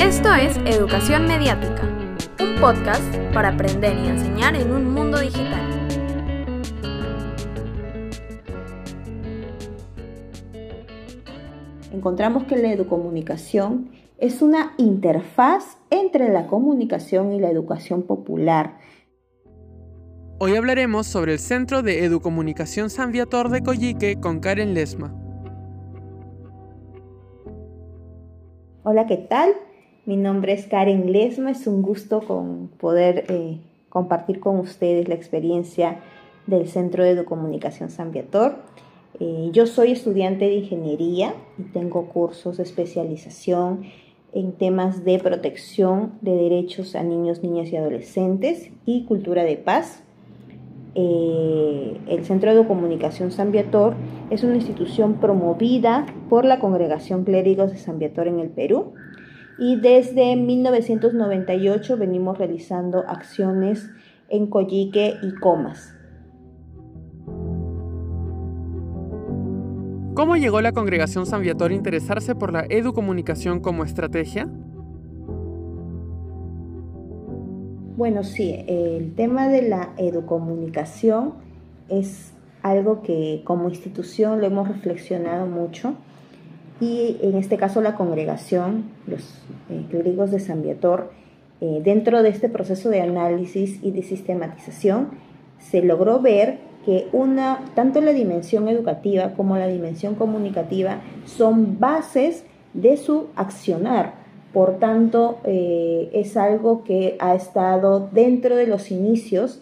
Esto 0.00 0.32
es 0.32 0.56
Educación 0.58 1.26
Mediática, 1.26 1.82
un 2.40 2.60
podcast 2.60 3.02
para 3.34 3.48
aprender 3.48 3.96
y 3.98 4.06
enseñar 4.06 4.54
en 4.54 4.70
un 4.70 4.94
mundo 4.94 5.18
digital. 5.18 5.60
Encontramos 11.92 12.44
que 12.44 12.56
la 12.56 12.72
educomunicación 12.72 13.90
es 14.18 14.40
una 14.40 14.74
interfaz 14.78 15.78
entre 15.90 16.28
la 16.28 16.46
comunicación 16.46 17.32
y 17.32 17.40
la 17.40 17.50
educación 17.50 18.04
popular. 18.04 18.78
Hoy 20.38 20.54
hablaremos 20.54 21.08
sobre 21.08 21.32
el 21.32 21.38
Centro 21.40 21.82
de 21.82 22.04
Educomunicación 22.04 22.88
San 22.88 23.10
Viator 23.10 23.48
de 23.48 23.62
Coyique 23.62 24.20
con 24.20 24.38
Karen 24.38 24.74
Lesma. 24.74 25.12
Hola, 28.84 29.06
¿qué 29.06 29.16
tal? 29.16 29.54
Mi 30.08 30.16
nombre 30.16 30.54
es 30.54 30.66
Karen 30.66 31.12
Lesma, 31.12 31.50
es 31.50 31.66
un 31.66 31.82
gusto 31.82 32.22
con 32.22 32.68
poder 32.80 33.26
eh, 33.28 33.58
compartir 33.90 34.40
con 34.40 34.58
ustedes 34.58 35.06
la 35.06 35.14
experiencia 35.14 36.00
del 36.46 36.66
Centro 36.66 37.04
de 37.04 37.10
Educomunicación 37.10 37.90
San 37.90 38.10
Viator. 38.10 38.56
Eh, 39.20 39.50
yo 39.52 39.66
soy 39.66 39.92
estudiante 39.92 40.46
de 40.46 40.54
ingeniería 40.54 41.34
y 41.58 41.64
tengo 41.64 42.06
cursos 42.06 42.56
de 42.56 42.62
especialización 42.62 43.82
en 44.32 44.52
temas 44.52 45.04
de 45.04 45.18
protección 45.18 46.12
de 46.22 46.36
derechos 46.36 46.94
a 46.94 47.02
niños, 47.02 47.42
niñas 47.42 47.70
y 47.70 47.76
adolescentes 47.76 48.70
y 48.86 49.04
cultura 49.04 49.44
de 49.44 49.58
paz. 49.58 50.02
Eh, 50.94 51.98
el 52.08 52.24
Centro 52.24 52.54
de 52.54 52.66
Comunicación 52.66 53.30
San 53.30 53.52
Viator 53.52 53.92
es 54.30 54.42
una 54.42 54.54
institución 54.54 55.20
promovida 55.20 56.06
por 56.30 56.46
la 56.46 56.60
Congregación 56.60 57.24
Clérigos 57.24 57.72
de 57.72 57.76
San 57.76 57.98
Viator 57.98 58.26
en 58.26 58.40
el 58.40 58.48
Perú 58.48 58.94
y 59.58 59.76
desde 59.76 60.36
1998 60.36 61.96
venimos 61.96 62.38
realizando 62.38 63.04
acciones 63.08 63.90
en 64.28 64.46
Coyique 64.46 65.16
y 65.22 65.34
Comas. 65.34 65.94
¿Cómo 70.14 70.36
llegó 70.36 70.60
la 70.60 70.72
Congregación 70.72 71.26
San 71.26 71.42
Viator 71.42 71.70
a 71.70 71.74
interesarse 71.74 72.34
por 72.34 72.52
la 72.52 72.64
educomunicación 72.68 73.60
como 73.60 73.84
estrategia? 73.84 74.48
Bueno, 77.96 78.22
sí, 78.24 78.64
el 78.68 79.14
tema 79.14 79.48
de 79.48 79.62
la 79.62 79.90
educomunicación 79.96 81.34
es 81.88 82.32
algo 82.62 83.02
que 83.02 83.42
como 83.44 83.68
institución 83.68 84.40
lo 84.40 84.46
hemos 84.46 84.68
reflexionado 84.68 85.46
mucho 85.46 85.94
y 86.80 87.16
en 87.22 87.36
este 87.36 87.56
caso 87.56 87.80
la 87.80 87.94
congregación, 87.94 88.84
los 89.06 89.22
eh, 89.70 89.84
clérigos 89.90 90.30
de 90.30 90.40
San 90.40 90.62
Viator, 90.62 91.10
eh, 91.60 91.80
dentro 91.84 92.22
de 92.22 92.28
este 92.28 92.48
proceso 92.48 92.88
de 92.88 93.00
análisis 93.00 93.82
y 93.82 93.90
de 93.90 94.02
sistematización, 94.02 95.08
se 95.58 95.82
logró 95.82 96.20
ver 96.20 96.58
que 96.84 97.08
una, 97.12 97.64
tanto 97.74 98.00
la 98.00 98.12
dimensión 98.12 98.68
educativa 98.68 99.34
como 99.34 99.56
la 99.56 99.66
dimensión 99.66 100.14
comunicativa 100.14 101.00
son 101.26 101.78
bases 101.78 102.44
de 102.74 102.96
su 102.96 103.26
accionar. 103.36 104.14
Por 104.52 104.78
tanto, 104.78 105.38
eh, 105.44 106.08
es 106.14 106.36
algo 106.36 106.84
que 106.84 107.16
ha 107.18 107.34
estado 107.34 108.08
dentro 108.12 108.56
de 108.56 108.66
los 108.66 108.90
inicios 108.90 109.60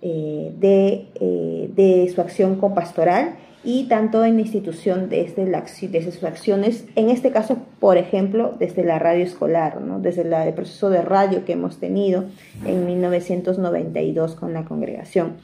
eh, 0.00 0.54
eh, 0.62 1.70
de, 1.74 2.12
su 2.14 2.20
acción 2.20 2.54
copastoral 2.56 3.34
y 3.70 3.84
tanto 3.84 4.24
en 4.24 4.36
la 4.36 4.40
institución 4.40 5.10
desde, 5.10 5.44
desde 5.44 6.10
sus 6.10 6.24
acciones, 6.24 6.86
en 6.96 7.10
este 7.10 7.30
caso, 7.30 7.58
por 7.80 7.98
ejemplo, 7.98 8.54
desde 8.58 8.82
la 8.82 8.98
radio 8.98 9.22
escolar, 9.22 9.78
desde 10.00 10.22
el 10.22 10.54
proceso 10.54 10.88
de 10.88 11.02
radio 11.02 11.44
que 11.44 11.52
hemos 11.52 11.78
tenido 11.78 12.24
en 12.64 12.86
1992 12.86 14.36
con 14.36 14.54
la 14.54 14.64
congregación. 14.64 15.36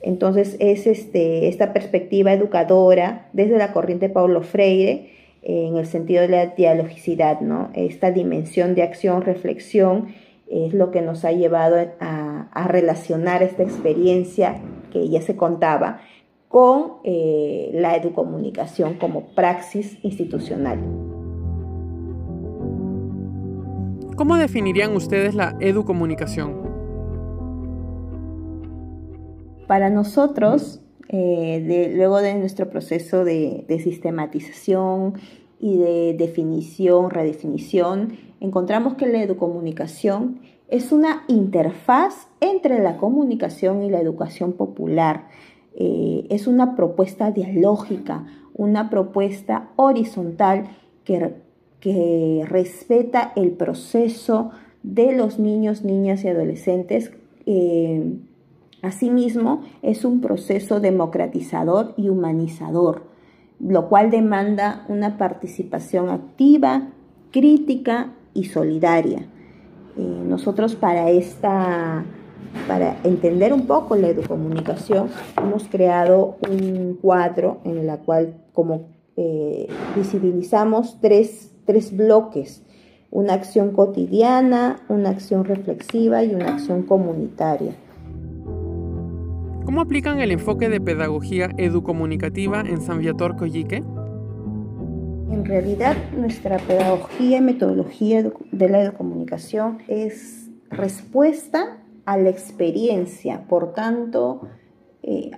Entonces, 0.00 0.56
es 0.60 0.86
este, 0.86 1.48
esta 1.48 1.74
perspectiva 1.74 2.32
educadora 2.32 3.28
desde 3.34 3.58
la 3.58 3.74
corriente 3.74 4.08
Paulo 4.08 4.40
Freire, 4.40 5.10
en 5.42 5.76
el 5.76 5.84
sentido 5.84 6.22
de 6.22 6.28
la 6.28 6.46
dialogicidad, 6.46 7.42
¿no? 7.42 7.68
Esta 7.74 8.12
dimensión 8.12 8.74
de 8.76 8.82
acción, 8.82 9.20
reflexión, 9.20 10.08
es 10.50 10.72
lo 10.72 10.90
que 10.90 11.02
nos 11.02 11.26
ha 11.26 11.32
llevado 11.32 11.76
a, 12.00 12.68
relacionar 12.68 13.42
esta 13.42 13.62
experiencia 13.62 14.56
que 14.90 15.08
ya 15.08 15.20
se 15.22 15.36
contaba 15.36 16.00
con 16.48 16.94
eh, 17.04 17.70
la 17.74 17.96
educomunicación 17.96 18.94
como 18.94 19.28
praxis 19.34 19.98
institucional. 20.02 20.78
¿Cómo 24.16 24.36
definirían 24.36 24.96
ustedes 24.96 25.34
la 25.34 25.56
educomunicación? 25.60 26.68
Para 29.68 29.90
nosotros, 29.90 30.80
eh, 31.08 31.92
luego 31.94 32.20
de 32.20 32.34
nuestro 32.34 32.68
proceso 32.68 33.24
de, 33.24 33.64
sistematización 33.82 35.14
y 35.60 35.76
de 35.76 36.14
definición, 36.18 37.10
redefinición, 37.10 38.18
encontramos 38.40 38.94
que 38.94 39.06
la 39.06 39.22
educomunicación 39.22 40.40
es 40.68 40.90
una 40.90 41.24
interfaz 41.28 42.28
entre 42.40 42.78
la 42.80 42.96
comunicación 42.96 43.82
y 43.82 43.90
la 43.90 44.00
educación 44.00 44.52
popular. 44.54 45.28
Eh, 45.80 46.26
es 46.28 46.46
una 46.46 46.76
propuesta 46.76 47.30
dialógica, 47.30 48.26
una 48.52 48.90
propuesta 48.90 49.70
horizontal 49.76 50.68
que, 51.04 51.34
que 51.80 52.44
respeta 52.46 53.32
el 53.36 53.52
proceso 53.52 54.50
de 54.82 55.16
los 55.16 55.38
niños, 55.38 55.84
niñas 55.84 56.24
y 56.24 56.28
adolescentes 56.28 57.12
eh, 57.46 58.18
Asimismo, 58.80 59.62
es 59.82 60.04
un 60.04 60.20
proceso 60.20 60.78
democratizador 60.78 61.94
y 61.96 62.10
humanizador, 62.10 63.02
lo 63.58 63.88
cual 63.88 64.10
demanda 64.10 64.84
una 64.88 65.18
participación 65.18 66.10
activa, 66.10 66.90
crítica 67.32 68.12
y 68.34 68.44
solidaria. 68.44 69.26
Eh, 69.96 70.22
nosotros 70.28 70.76
para 70.76 71.10
esta 71.10 72.04
para 72.66 72.96
entender 73.04 73.52
un 73.52 73.66
poco 73.66 73.96
la 73.96 74.08
educomunicación, 74.08 75.08
hemos 75.36 75.68
creado 75.68 76.36
un 76.48 76.98
cuadro 77.00 77.60
en 77.64 77.78
el 77.78 77.98
cual 78.00 78.34
como 78.52 78.88
eh, 79.16 79.66
visibilizamos 79.96 81.00
tres, 81.00 81.52
tres 81.64 81.96
bloques, 81.96 82.62
una 83.10 83.34
acción 83.34 83.72
cotidiana, 83.72 84.80
una 84.88 85.10
acción 85.10 85.44
reflexiva 85.44 86.22
y 86.22 86.34
una 86.34 86.54
acción 86.54 86.82
comunitaria. 86.82 87.72
¿Cómo 89.64 89.80
aplican 89.80 90.20
el 90.20 90.30
enfoque 90.30 90.68
de 90.68 90.80
pedagogía 90.80 91.50
educomunicativa 91.56 92.60
en 92.60 92.80
San 92.80 93.00
Viator 93.00 93.36
Coyique? 93.36 93.82
En 95.30 95.44
realidad, 95.44 95.96
nuestra 96.16 96.58
pedagogía 96.58 97.38
y 97.38 97.40
metodología 97.40 98.30
de 98.50 98.68
la 98.68 98.80
educomunicación 98.80 99.78
es 99.88 100.48
respuesta 100.70 101.78
a 102.08 102.16
la 102.16 102.30
experiencia, 102.30 103.44
por 103.48 103.74
tanto, 103.74 104.40
eh, 105.02 105.30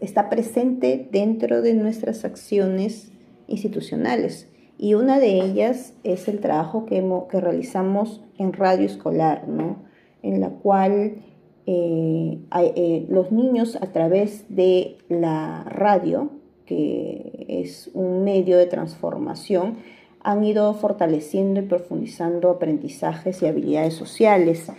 está 0.00 0.28
presente 0.28 1.08
dentro 1.12 1.62
de 1.62 1.74
nuestras 1.74 2.24
acciones 2.24 3.12
institucionales. 3.46 4.48
Y 4.78 4.94
una 4.94 5.20
de 5.20 5.40
ellas 5.40 5.94
es 6.02 6.26
el 6.26 6.40
trabajo 6.40 6.86
que, 6.86 7.00
realizamos 7.40 8.20
en 8.36 8.52
radio 8.52 8.86
escolar, 8.86 9.46
¿no? 9.46 9.84
en 10.24 10.40
la 10.40 10.50
cual 10.50 11.18
eh, 11.66 12.40
eh, 12.52 13.06
los 13.08 13.30
niños 13.30 13.78
a 13.80 13.92
través 13.92 14.44
de 14.48 14.98
la 15.08 15.62
radio, 15.68 16.32
que 16.66 17.46
es 17.46 17.92
un 17.94 18.24
medio 18.24 18.58
de 18.58 18.66
transformación, 18.66 19.76
han 20.20 20.42
ido 20.42 20.74
fortaleciendo 20.74 21.60
y 21.60 21.62
profundizando 21.62 22.50
aprendizajes 22.50 23.40
y 23.40 23.46
habilidades 23.46 23.94
sociales. 23.94 24.72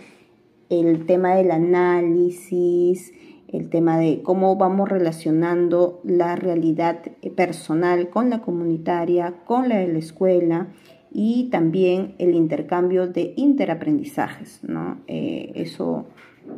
El 0.70 1.04
tema 1.04 1.34
del 1.34 1.50
análisis, 1.50 3.12
el 3.48 3.68
tema 3.70 3.98
de 3.98 4.22
cómo 4.22 4.54
vamos 4.54 4.88
relacionando 4.88 6.00
la 6.04 6.36
realidad 6.36 7.02
personal 7.34 8.08
con 8.08 8.30
la 8.30 8.40
comunitaria, 8.40 9.34
con 9.44 9.68
la 9.68 9.78
de 9.78 9.88
la 9.88 9.98
escuela 9.98 10.68
y 11.10 11.48
también 11.50 12.14
el 12.18 12.36
intercambio 12.36 13.08
de 13.08 13.34
interaprendizajes. 13.36 14.60
¿no? 14.62 15.00
Eh, 15.08 15.50
eso 15.56 16.06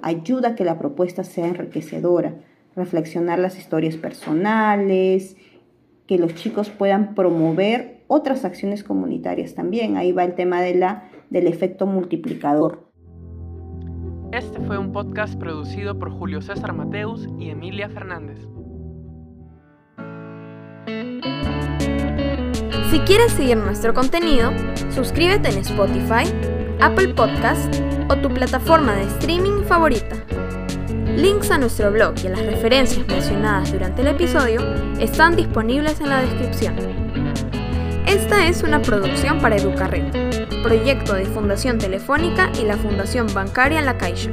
ayuda 0.02 0.50
a 0.50 0.54
que 0.56 0.64
la 0.64 0.78
propuesta 0.78 1.24
sea 1.24 1.48
enriquecedora, 1.48 2.34
reflexionar 2.76 3.38
las 3.38 3.58
historias 3.58 3.96
personales, 3.96 5.38
que 6.06 6.18
los 6.18 6.34
chicos 6.34 6.68
puedan 6.68 7.14
promover 7.14 8.02
otras 8.08 8.44
acciones 8.44 8.84
comunitarias 8.84 9.54
también. 9.54 9.96
Ahí 9.96 10.12
va 10.12 10.24
el 10.24 10.34
tema 10.34 10.60
de 10.60 10.74
la, 10.74 11.08
del 11.30 11.46
efecto 11.46 11.86
multiplicador. 11.86 12.91
Este 14.32 14.60
fue 14.60 14.78
un 14.78 14.92
podcast 14.92 15.34
producido 15.38 15.98
por 15.98 16.10
Julio 16.10 16.40
César 16.40 16.72
Mateus 16.72 17.28
y 17.38 17.50
Emilia 17.50 17.90
Fernández. 17.90 18.38
Si 22.90 22.98
quieres 23.00 23.32
seguir 23.32 23.58
nuestro 23.58 23.92
contenido, 23.92 24.50
suscríbete 24.90 25.50
en 25.50 25.58
Spotify, 25.58 26.24
Apple 26.80 27.08
Podcast 27.08 27.76
o 28.08 28.16
tu 28.16 28.30
plataforma 28.30 28.94
de 28.94 29.02
streaming 29.02 29.64
favorita. 29.64 30.16
Links 31.14 31.50
a 31.50 31.58
nuestro 31.58 31.92
blog 31.92 32.14
y 32.24 32.28
a 32.28 32.30
las 32.30 32.46
referencias 32.46 33.06
mencionadas 33.06 33.70
durante 33.70 34.00
el 34.00 34.08
episodio 34.08 34.62
están 34.98 35.36
disponibles 35.36 36.00
en 36.00 36.08
la 36.08 36.22
descripción. 36.22 36.74
Esta 38.06 38.46
es 38.46 38.62
una 38.62 38.80
producción 38.80 39.40
para 39.40 39.56
Educarred, 39.56 40.31
proyecto 40.62 41.14
de 41.14 41.26
Fundación 41.26 41.78
Telefónica 41.78 42.50
y 42.60 42.64
la 42.64 42.76
Fundación 42.76 43.26
Bancaria 43.34 43.82
La 43.82 43.98
Caixa. 43.98 44.30